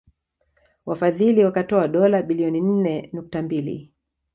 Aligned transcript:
Wafadhili 0.85 1.45
wakatoa 1.45 1.87
dola 1.87 2.21
bilioni 2.23 2.61
nne 2.61 3.09
nukta 3.13 3.41
mbili 3.41 3.93